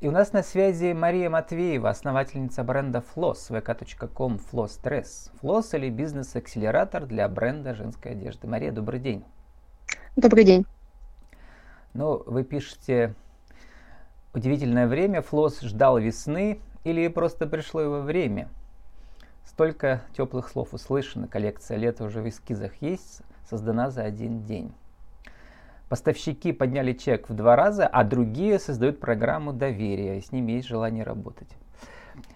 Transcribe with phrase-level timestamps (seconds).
[0.00, 5.32] И у нас на связи Мария Матвеева, основательница бренда Floss, vk.com Floss Dress.
[5.42, 8.46] Floss или бизнес-акселератор для бренда женской одежды.
[8.46, 9.24] Мария, добрый день.
[10.14, 10.66] Добрый день.
[11.94, 13.16] Ну, вы пишете
[14.34, 18.48] удивительное время, Флос ждал весны или просто пришло его время?
[19.44, 24.72] Столько теплых слов услышано, коллекция лета уже в эскизах есть, создана за один день.
[25.88, 30.68] Поставщики подняли чек в два раза, а другие создают программу доверия, и с ними есть
[30.68, 31.48] желание работать.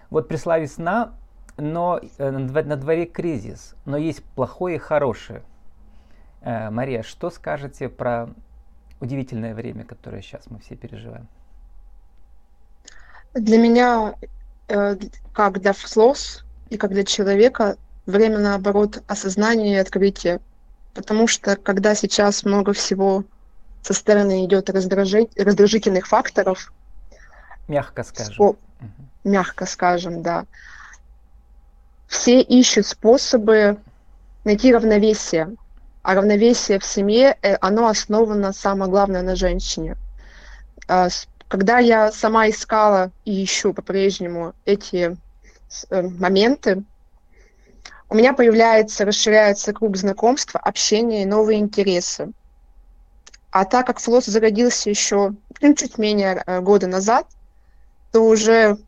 [0.09, 1.13] Вот пришла весна,
[1.57, 5.43] но э, на дворе кризис, но есть плохое и хорошее.
[6.41, 8.29] Э, Мария, что скажете про
[8.99, 11.27] удивительное время, которое сейчас мы все переживаем?
[13.35, 14.15] Для меня,
[14.67, 14.97] э,
[15.31, 17.77] как для флос и как для человека,
[18.07, 20.39] время, наоборот, осознания и открытия.
[20.93, 23.23] Потому что когда сейчас много всего
[23.83, 26.73] со стороны идет раздражительных факторов.
[27.67, 28.33] Мягко скажем.
[28.33, 28.57] Спо-
[29.23, 30.45] Мягко скажем, да.
[32.07, 33.77] Все ищут способы
[34.43, 35.55] найти равновесие.
[36.01, 39.95] А равновесие в семье, э, оно основано, самое главное, на женщине.
[40.87, 41.07] А
[41.47, 45.17] когда я сама искала и ищу по-прежнему эти
[45.89, 46.83] э, моменты,
[48.09, 52.31] у меня появляется, расширяется круг знакомства, общения и новые интересы.
[53.53, 57.27] А так как флот зародился еще ну, чуть менее э, года назад,
[58.11, 58.79] то уже,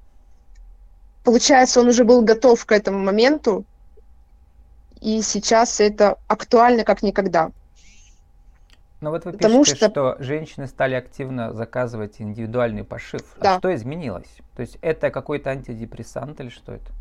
[1.24, 3.64] получается, он уже был готов к этому моменту,
[5.02, 7.52] и сейчас это актуально как никогда.
[9.02, 9.90] Но вот вы Потому пишете, что...
[9.92, 13.22] что женщины стали активно заказывать индивидуальный пошив.
[13.38, 13.56] А да.
[13.56, 14.40] А что изменилось?
[14.56, 16.92] То есть это какой-то антидепрессант или что это?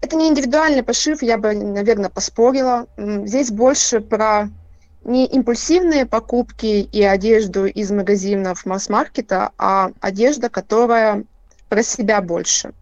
[0.00, 2.86] Это не индивидуальный пошив, я бы, наверное, поспорила.
[2.96, 4.48] Здесь больше про
[5.06, 11.24] не импульсивные покупки и одежду из магазинов масс-маркета, а одежда, которая
[11.68, 12.72] про себя больше.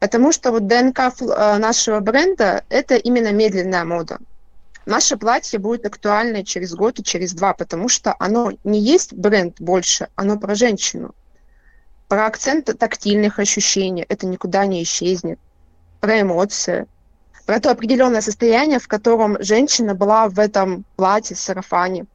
[0.00, 4.18] Потому что вот ДНК э, нашего бренда– это именно медленная мода.
[4.84, 9.60] Наше платье будет актуально через год и через два, потому что оно не есть бренд
[9.60, 11.14] больше, оно про женщину.
[12.08, 15.38] Про акцент тактильных ощущений, это никуда не исчезнет.
[16.00, 16.86] Про эмоции,
[17.46, 22.06] про то определенное состояние, в котором женщина была в этом платье, сарафане.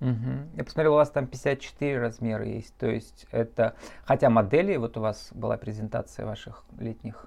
[0.00, 0.56] Угу.
[0.56, 2.74] Я посмотрел, у вас там 54 размера есть.
[2.76, 7.26] То есть это, хотя модели, вот у вас была презентация ваших летних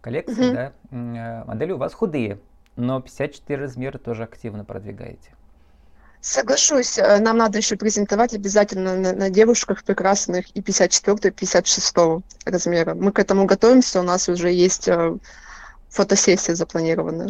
[0.00, 0.54] коллекций, угу.
[0.54, 2.38] да, э, модели у вас худые,
[2.76, 5.30] но 54 размера тоже активно продвигаете.
[6.20, 11.96] Соглашусь, э, нам надо еще презентовать обязательно на, на девушках прекрасных и 54 и 56
[12.44, 12.94] размера.
[12.94, 15.16] Мы к этому готовимся, у нас уже есть э,
[15.94, 17.28] фотосессия запланирована.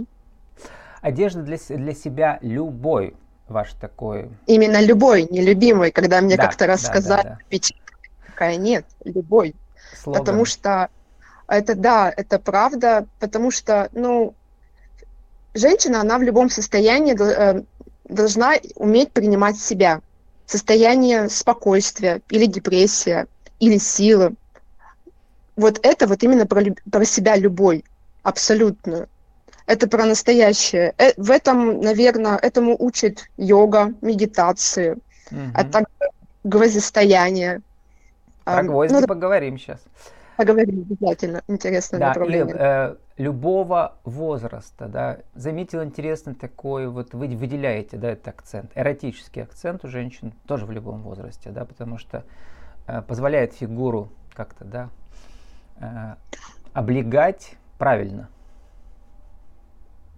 [1.03, 3.15] Одежда для, для себя любой
[3.47, 4.31] ваш такой?
[4.47, 8.27] Именно любой, не любимый, когда мне да, как-то рассказали, да, да, да.
[8.27, 9.55] такая нет, любой.
[10.03, 10.21] Слоган.
[10.21, 10.89] Потому что
[11.47, 14.35] это да, это правда, потому что, ну,
[15.53, 17.63] женщина, она в любом состоянии э,
[18.09, 20.01] должна уметь принимать себя.
[20.47, 23.27] Состояние спокойствия или депрессия,
[23.61, 24.35] или силы.
[25.57, 27.85] Вот это вот именно про, про себя любой
[28.25, 29.09] абсолютно.
[29.67, 30.95] Это про настоящее.
[30.99, 34.99] Э, в этом, наверное, этому учит йога, медитации,
[35.31, 35.41] угу.
[35.55, 36.11] а также
[36.43, 37.63] гвоздистояние.
[38.45, 39.81] Про гвозди ну, поговорим сейчас.
[40.37, 41.43] Поговорим обязательно.
[41.49, 42.47] Интересное да, направление.
[42.47, 49.43] Лев, э, любого возраста, да, заметил интересно такой, вот вы выделяете, да, этот акцент, эротический
[49.43, 52.25] акцент у женщин тоже в любом возрасте, да, потому что
[52.87, 54.89] э, позволяет фигуру как-то, да,
[55.81, 56.15] э,
[56.73, 58.29] облегать правильно.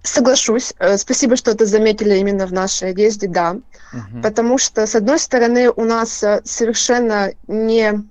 [0.02, 0.72] Соглашусь.
[0.78, 3.56] Э, спасибо, что это заметили именно в нашей одежде, да.
[3.92, 4.22] Угу.
[4.22, 8.04] Потому что, с одной стороны, у нас э, совершенно не,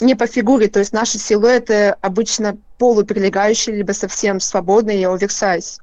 [0.00, 5.80] не по фигуре, то есть наши силуэты обычно полуприлегающие, либо совсем свободные и оверсайз.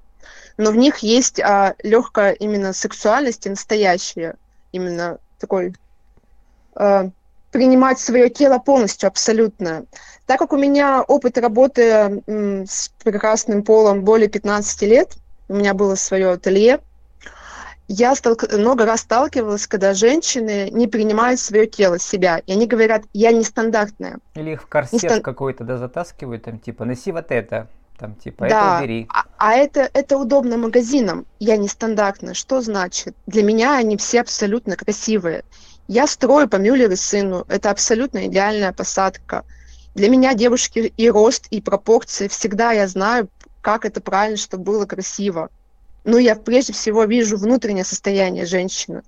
[0.57, 4.35] Но в них есть а, легкая именно сексуальность и настоящая,
[4.71, 5.75] именно такой
[6.75, 7.11] а,
[7.51, 9.85] принимать свое тело полностью, абсолютно.
[10.25, 15.17] Так как у меня опыт работы с прекрасным полом более 15 лет,
[15.49, 16.79] у меня было свое ателье,
[17.87, 18.51] я сталк...
[18.51, 24.19] много раз сталкивалась, когда женщины не принимают свое тело, себя, и они говорят, я нестандартная.
[24.35, 25.21] Или их в корсет Нестан...
[25.21, 29.07] какой-то, да, затаскивают, там, типа, носи вот это, там, типа, да, это убери.
[29.09, 32.33] А, а это, это удобно магазинам, я нестандартная.
[32.33, 33.15] Что значит?
[33.25, 35.43] Для меня они все абсолютно красивые.
[35.87, 39.45] Я строю по Мюллер сыну, это абсолютно идеальная посадка.
[39.95, 43.29] Для меня девушки и рост, и пропорции, всегда я знаю,
[43.61, 45.49] как это правильно, чтобы было красиво.
[46.03, 49.01] Но я прежде всего вижу внутреннее состояние женщины.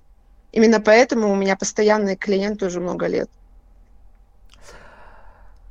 [0.52, 3.30] Именно поэтому у меня постоянные клиенты уже много лет.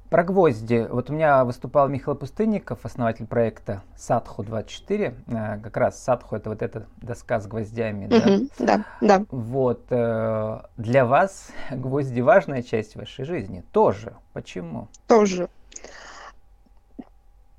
[0.09, 0.87] Про гвозди.
[0.89, 5.13] Вот у меня выступал Михаил Пустынников, основатель проекта Садху24.
[5.27, 8.07] Э, как раз Садху это вот эта доска с гвоздями.
[8.07, 8.51] Mm-hmm.
[8.57, 8.77] Да?
[9.01, 9.25] да, да.
[9.29, 9.85] Вот.
[9.91, 13.63] Э, для вас гвозди важная часть вашей жизни.
[13.71, 14.13] Тоже.
[14.33, 14.87] Почему?
[15.05, 15.47] Тоже.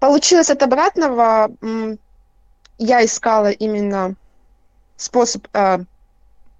[0.00, 1.50] Получилось от обратного.
[2.78, 4.16] Я искала именно
[4.96, 5.84] способ э,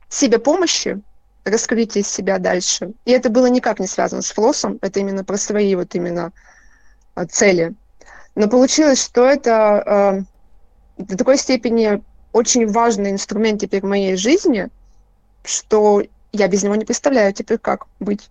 [0.08, 1.02] себе помощи,
[1.44, 2.92] раскрытие себя дальше.
[3.04, 6.32] И это было никак не связано с флоссом, это именно про свои вот именно
[7.14, 7.74] а, цели.
[8.34, 10.24] Но получилось, что это
[10.98, 12.02] э, до такой степени
[12.32, 14.68] очень важный инструмент теперь в моей жизни,
[15.44, 16.02] что
[16.32, 18.30] я без него не представляю теперь, как быть.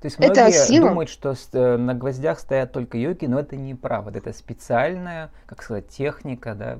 [0.00, 0.88] То есть многие это сила.
[0.90, 4.18] думают, что э, на гвоздях стоят только йоги, но это неправда.
[4.18, 6.78] Это специальная, как сказать, техника, да,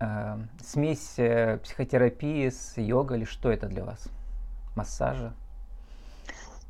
[0.00, 4.04] э, смесь э, психотерапии с йогой или что это для вас?
[4.74, 5.32] Массажа?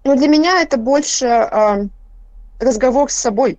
[0.04, 1.88] Ну, для меня это больше э,
[2.60, 3.58] разговор с собой,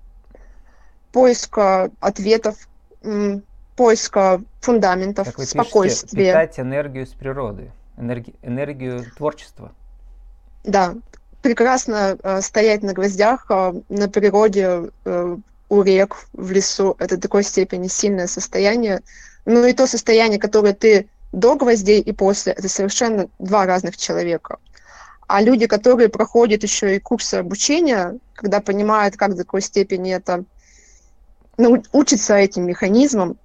[1.12, 1.58] поиск
[2.00, 2.56] ответов,
[3.04, 3.44] м,
[3.76, 6.10] поиска фундаментов, как вы спокойствия.
[6.10, 9.72] Пишете, питать энергию с природы, энерги, энергию творчества.
[10.64, 10.96] Да,
[11.42, 15.38] прекрасно э, стоять на гвоздях э, на природе, э,
[15.70, 16.96] у рек, в лесу.
[17.00, 19.02] Это такой степени сильное состояние,
[19.46, 24.58] ну и то состояние, которое ты до гвоздей и после, это совершенно два разных человека.
[25.28, 30.46] А люди, которые проходят еще и курсы обучения, когда понимают, как до какой степени это
[31.58, 33.38] ну, учатся этим механизмам,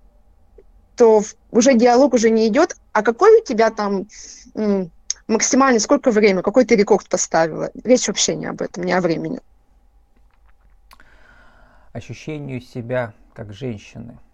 [0.96, 4.06] то уже диалог уже не идет, а какой у тебя там
[5.26, 7.70] максимально, сколько времени, какой ты рекорд поставила.
[7.84, 9.40] Речь вообще не об этом, не о времени.
[11.92, 14.18] Ощущению себя как женщины–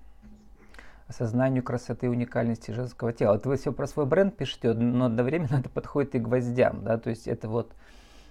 [1.08, 3.34] осознанию красоты и уникальности женского тела.
[3.34, 7.10] Вот вы все про свой бренд пишете, но одновременно это подходит и гвоздям, да, то
[7.10, 7.72] есть это вот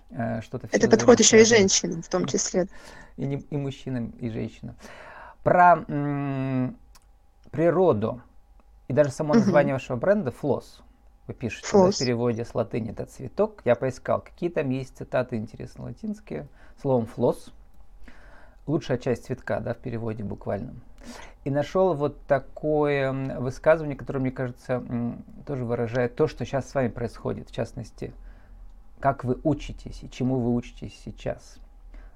[0.10, 0.68] э, что-то...
[0.72, 2.68] Это подходит еще и женщинам в том числе.
[3.18, 4.75] И, не, и мужчинам, и женщинам.
[5.44, 6.77] Про м-
[7.51, 8.22] природу
[8.88, 9.81] и даже само название угу.
[9.81, 10.81] вашего бренда «Флос».
[11.27, 13.62] Вы пишете да, в переводе с латыни это цветок.
[13.66, 16.48] Я поискал, какие там есть цитаты интересные латинские.
[16.80, 17.51] Словом «флос»
[18.68, 20.81] лучшая часть цветка, да, в переводе буквальном.
[21.44, 24.84] И нашел вот такое высказывание, которое, мне кажется,
[25.46, 28.13] тоже выражает то, что сейчас с вами происходит, в частности,
[29.00, 31.57] как вы учитесь и чему вы учитесь сейчас.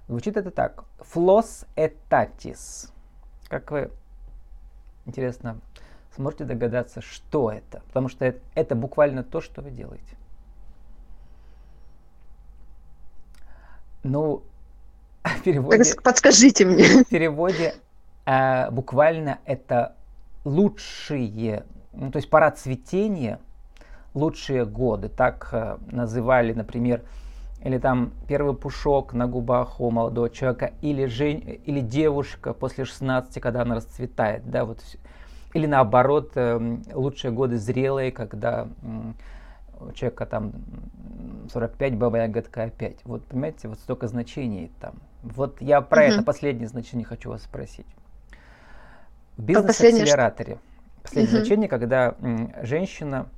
[0.07, 0.83] Звучит это так.
[0.99, 2.91] Флос этатис.
[3.47, 3.91] Как вы,
[5.05, 5.59] интересно,
[6.15, 7.83] сможете догадаться, что это?
[7.87, 10.17] Потому что это, это буквально то, что вы делаете.
[14.03, 14.41] Ну,
[15.23, 15.95] в переводе...
[16.03, 17.03] Подскажите мне.
[17.03, 17.75] В переводе
[18.29, 19.95] э, буквально это
[20.45, 23.39] лучшие, ну, то есть пора цветения,
[24.13, 25.09] лучшие годы.
[25.09, 27.01] Так э, называли, например,
[27.63, 33.41] или там первый пушок на губах у молодого человека, или, жень, или девушка после 16,
[33.41, 34.79] когда она расцветает, да, вот,
[35.53, 39.11] или наоборот, э, лучшие годы зрелые, когда э,
[39.81, 40.51] у человека там
[41.51, 42.97] 45, баба ягодка опять.
[43.05, 44.95] Вот, понимаете, вот столько значений там.
[45.23, 46.13] Вот я про угу.
[46.13, 47.87] это последнее значение хочу вас спросить.
[49.39, 50.59] Бизнес-акселераторе.
[51.01, 51.39] Последнее угу.
[51.39, 52.15] значение, когда
[52.61, 53.29] женщина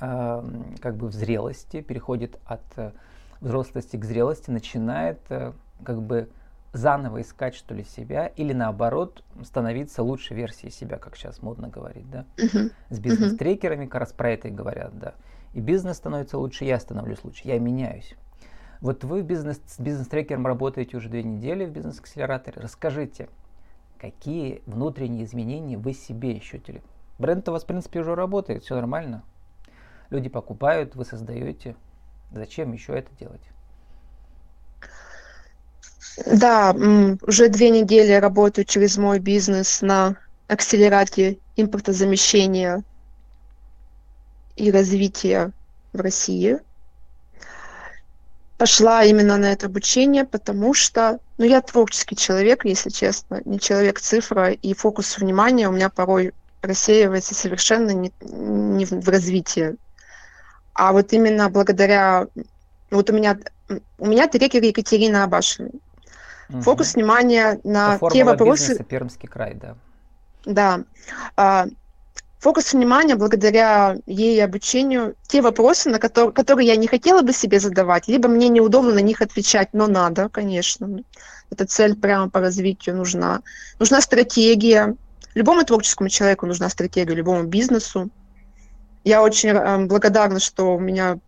[0.00, 0.42] э,
[0.80, 2.92] как бы в зрелости переходит от э,
[3.40, 5.52] взрослости к зрелости, начинает э,
[5.84, 6.28] как бы
[6.72, 12.08] заново искать что ли себя или наоборот становиться лучшей версией себя, как сейчас модно говорить,
[12.10, 12.24] да?
[12.36, 12.70] Uh-huh.
[12.90, 15.14] С бизнес-трекерами как раз про это и говорят, да.
[15.54, 18.14] И бизнес становится лучше, я становлюсь лучше, я меняюсь.
[18.80, 22.60] Вот вы бизнес, с бизнес-трекером работаете уже две недели в бизнес-акселераторе.
[22.60, 23.28] Расскажите,
[24.00, 26.82] какие внутренние изменения вы себе ощутили?
[27.18, 29.22] Бренд у вас, в принципе, уже работает, все нормально.
[30.10, 31.76] Люди покупают, вы создаете.
[32.30, 33.42] Зачем еще это делать?
[36.26, 36.74] Да,
[37.22, 40.16] уже две недели работаю через мой бизнес на
[40.48, 42.82] акселерате импортозамещения
[44.56, 45.52] и развития
[45.92, 46.58] в России
[48.58, 54.52] пошла именно на это обучение, потому что, ну, я творческий человек, если честно, не человек-цифра,
[54.52, 56.32] и фокус внимания у меня порой
[56.62, 59.76] рассеивается совершенно не, не в, в развитии.
[60.74, 62.26] А вот именно благодаря...
[62.90, 63.38] Вот у меня,
[63.98, 65.70] у меня трекер Екатерина Абашина.
[66.48, 66.60] Угу.
[66.62, 68.68] Фокус внимания на Это те вопросы...
[68.68, 69.76] Бизнеса, Пермский край, да.
[70.44, 71.66] Да.
[72.46, 77.58] Фокус внимания благодаря ей обучению те вопросы, на которые, которые я не хотела бы себе
[77.58, 81.02] задавать, либо мне неудобно на них отвечать, но надо, конечно.
[81.50, 83.40] Эта цель прямо по развитию нужна.
[83.80, 84.94] Нужна стратегия.
[85.34, 88.10] Любому творческому человеку нужна стратегия, любому бизнесу.
[89.02, 91.18] Я очень э, благодарна, что у меня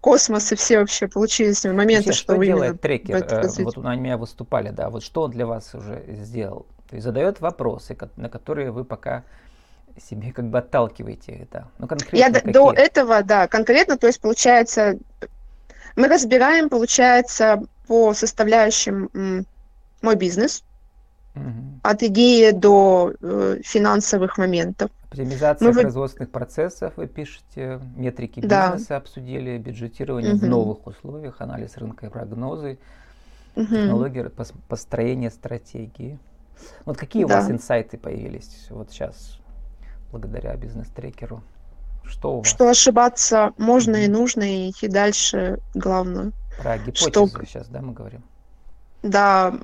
[0.00, 3.16] космос, и все вообще получили с ним моменты, Вообще, что, что делает трекер?
[3.16, 6.64] Э, вот у меня выступали, да, вот что он для вас уже сделал?
[6.88, 9.22] То есть задает вопросы, на которые вы пока
[10.00, 11.68] себе как бы отталкиваете это.
[11.78, 12.52] Ну, конкретно Я какие?
[12.52, 14.98] до этого, да, конкретно, то есть получается,
[15.96, 19.46] мы разбираем, получается, по составляющим
[20.02, 20.64] мой бизнес,
[21.34, 21.80] угу.
[21.82, 24.90] от идеи до э, финансовых моментов.
[25.10, 28.96] Оптимизация мы производственных процессов, вы пишете, метрики бизнеса да.
[28.96, 30.46] обсудили, бюджетирование угу.
[30.46, 32.78] в новых условиях, анализ рынка и прогнозы,
[33.56, 33.66] угу.
[33.66, 34.30] технологии
[34.68, 36.18] построения стратегии.
[36.84, 37.34] Вот какие да.
[37.34, 39.39] у вас инсайты появились вот сейчас
[40.12, 41.42] благодаря бизнес-трекеру?
[42.04, 42.48] Что у вас?
[42.48, 44.04] Что ошибаться можно mm-hmm.
[44.04, 46.32] и нужно, и идти дальше, главное.
[46.60, 47.28] Про гипотезы что...
[47.46, 48.22] сейчас, да, мы говорим?
[49.02, 49.54] Да.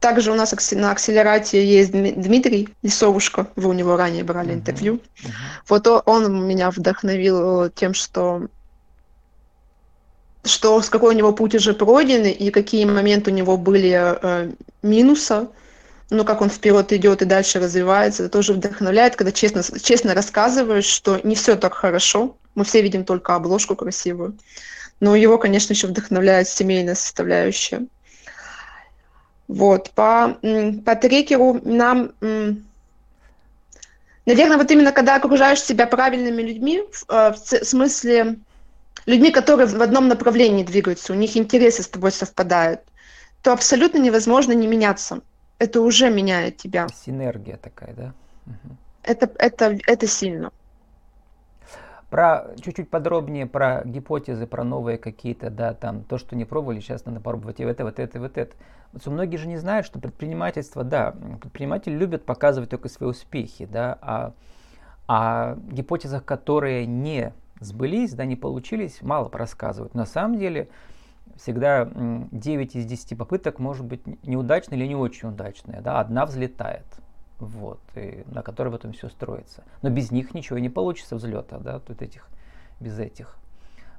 [0.00, 4.54] Также у нас на акселерате есть Дмитрий Лисовушка, вы у него ранее брали uh-huh.
[4.54, 4.94] интервью.
[4.94, 5.30] Uh-huh.
[5.68, 8.46] Вот он меня вдохновил тем, что
[10.44, 14.52] что с какой у него путь уже пройден и какие моменты у него были э,
[14.82, 15.48] минуса,
[16.10, 20.86] но как он вперед идет и дальше развивается, это тоже вдохновляет, когда честно, честно рассказываешь,
[20.86, 24.38] что не все так хорошо, мы все видим только обложку красивую,
[25.00, 27.86] но его, конечно, еще вдохновляет семейная составляющая.
[29.48, 30.38] Вот, по,
[30.84, 32.12] по трекеру нам,
[34.26, 38.36] наверное, вот именно когда окружаешь себя правильными людьми, в, э, в смысле
[39.06, 42.80] людьми, которые в одном направлении двигаются, у них интересы с тобой совпадают,
[43.42, 45.22] то абсолютно невозможно не меняться
[45.58, 46.88] это уже меняет тебя.
[46.88, 48.14] Синергия такая, да?
[48.46, 48.76] Угу.
[49.02, 50.52] Это, это, это сильно.
[52.10, 57.04] Про чуть-чуть подробнее про гипотезы, про новые какие-то, да, там, то, что не пробовали, сейчас
[57.04, 58.56] надо попробовать и вот это, вот это, вот это.
[58.92, 63.98] Вот многие же не знают, что предпринимательство, да, предприниматели любят показывать только свои успехи, да,
[64.00, 64.32] а
[65.06, 69.94] о гипотезах, которые не сбылись, да, не получились, мало рассказывают.
[69.94, 70.68] На самом деле,
[71.36, 75.80] всегда 9 из 10 попыток может быть неудачной или не очень удачная.
[75.80, 76.00] Да?
[76.00, 76.86] Одна взлетает,
[77.38, 79.64] вот, и на которой потом все строится.
[79.82, 82.28] Но без них ничего не получится взлета, да, тут этих,
[82.80, 83.36] без этих.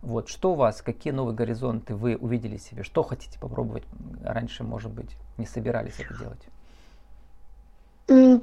[0.02, 3.84] Вот, что у вас, какие новые горизонты вы увидели себе, что хотите попробовать,
[4.24, 6.42] раньше, может быть, не собирались это делать?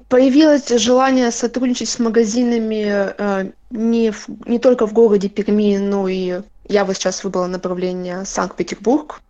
[0.09, 6.43] Появилось желание сотрудничать с магазинами э, не, в, не только в городе Перми, но и
[6.68, 9.20] я вот сейчас выбрала направление Санкт-Петербург,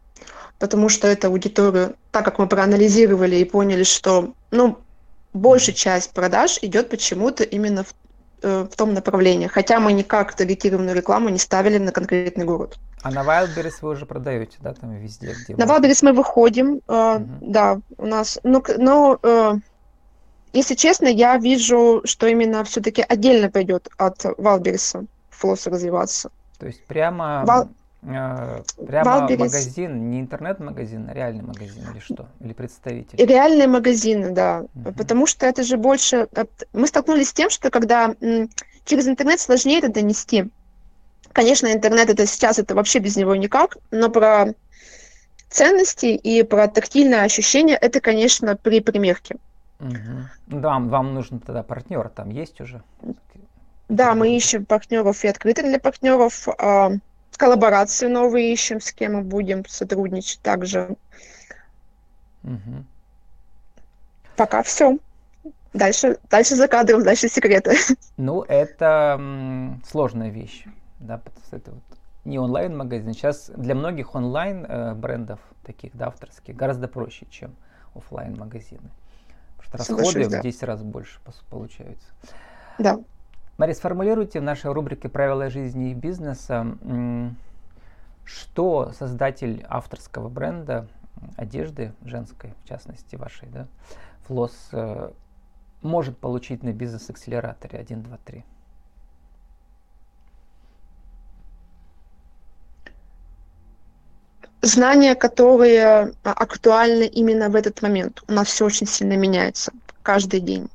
[0.58, 4.78] потому что это аудитория, так как мы проанализировали и поняли, что ну,
[5.32, 7.94] большая часть продаж идет почему-то именно в,
[8.42, 12.78] э, в том направлении, хотя мы никак таргетированную рекламу не ставили на конкретный город.
[13.02, 15.34] А на Wildberries вы уже продаете, да, там везде?
[15.44, 17.28] Где на Wildberries мы выходим, э, угу.
[17.40, 19.54] да, у нас, ну, но э,
[20.52, 26.30] если честно, я вижу, что именно все-таки отдельно пойдет от Wildberries флосс развиваться.
[26.58, 27.68] То есть прямо, Вал...
[28.02, 32.28] э, прямо магазин, не интернет-магазин, а реальный магазин или что?
[32.40, 33.24] Или представитель?
[33.24, 34.64] Реальные магазины, да.
[34.74, 34.92] Угу.
[34.92, 36.28] Потому что это же больше...
[36.72, 38.14] Мы столкнулись с тем, что когда
[38.84, 40.46] через интернет сложнее это донести.
[41.32, 44.54] Конечно, интернет это сейчас, это вообще без него никак, но про
[45.50, 49.36] ценности и про тактильное ощущение это, конечно, при примерке.
[49.80, 50.60] Угу.
[50.60, 52.82] Да, вам нужен тогда партнер, там есть уже?
[53.88, 56.48] Да, мы ищем партнеров и открыты для партнеров.
[56.58, 56.92] А,
[57.36, 60.96] коллаборации новые ищем, с кем мы будем сотрудничать также.
[62.42, 62.84] Угу.
[64.36, 64.98] Пока все.
[65.72, 67.76] Дальше, дальше за кадром, дальше секреты.
[68.16, 69.20] Ну, это
[69.86, 70.64] сложная вещь.
[71.00, 71.82] Да, это вот
[72.24, 73.12] не онлайн-магазин.
[73.12, 77.54] Сейчас для многих онлайн э, брендов, таких да, авторских, гораздо проще, чем
[77.94, 78.90] офлайн магазины
[79.58, 80.40] Потому что расходы да.
[80.40, 82.08] в 10 раз больше получаются.
[82.78, 82.98] Да.
[83.58, 86.66] Мария, сформулируйте в нашей рубрике «Правила жизни и бизнеса»,
[88.24, 90.88] что создатель авторского бренда,
[91.36, 93.66] одежды женской, в частности вашей, да,
[94.26, 95.10] Флос, э,
[95.80, 98.44] может получить на бизнес-акселераторе 1, 2, 3?
[104.60, 108.22] Знания, которые актуальны именно в этот момент.
[108.26, 109.72] У нас все очень сильно меняется
[110.02, 110.68] каждый день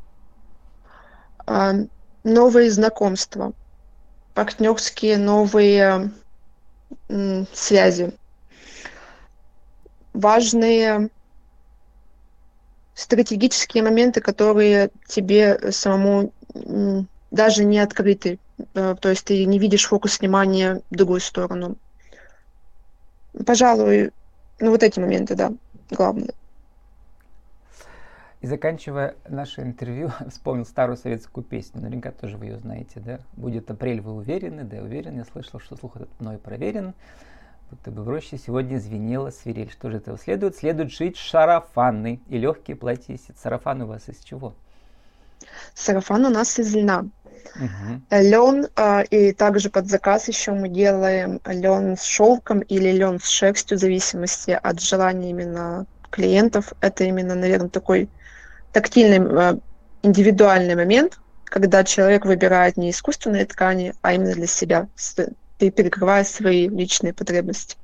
[2.23, 3.53] новые знакомства,
[4.33, 6.11] партнерские новые
[7.53, 8.13] связи,
[10.13, 11.09] важные
[12.93, 16.33] стратегические моменты, которые тебе самому
[17.31, 18.39] даже не открыты.
[18.75, 21.77] Э, то есть ты не видишь фокус внимания в другую сторону.
[23.45, 24.11] Пожалуй,
[24.59, 25.53] ну вот эти моменты, да,
[25.89, 26.33] главные.
[28.41, 31.81] И заканчивая наше интервью, вспомнил старую советскую песню.
[31.81, 33.19] Наверняка тоже вы ее знаете, да?
[33.33, 34.63] Будет апрель, вы уверены?
[34.63, 35.17] Да, уверен.
[35.17, 36.93] Я слышал, что слух этот мной проверен.
[37.69, 39.71] Будто бы в роще сегодня звенела свирель.
[39.71, 40.55] Что же этого следует?
[40.55, 43.17] Следует шить шарафаны и легкие платья.
[43.41, 44.55] Сарафан у вас из чего?
[45.75, 47.05] Сарафан у нас из льна.
[47.55, 48.01] Угу.
[48.11, 53.27] Лен, а, и также под заказ еще мы делаем лен с шелком или лен с
[53.27, 56.73] шерстью, в зависимости от желания именно клиентов.
[56.81, 58.09] Это именно, наверное, такой
[58.71, 59.57] тактильный, а,
[60.03, 64.87] индивидуальный момент, когда человек выбирает не искусственные ткани, а именно для себя,
[65.57, 67.77] перекрывая свои личные потребности.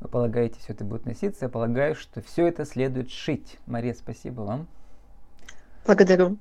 [0.00, 1.46] Вы полагаете, все это будет носиться?
[1.46, 3.58] Я полагаю, что все это следует шить.
[3.66, 4.66] Мария, спасибо вам.
[5.86, 6.36] Благодарю.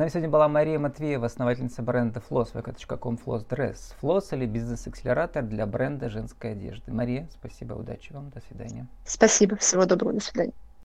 [0.00, 3.94] Нами сегодня была Мария Матвеева, основательница бренда Floss, vk.com Floss Dress.
[4.00, 6.90] Floss или бизнес-акселератор для бренда женской одежды.
[6.90, 8.86] Мария, спасибо, удачи вам, до свидания.
[9.04, 10.54] Спасибо, всего доброго, до свидания.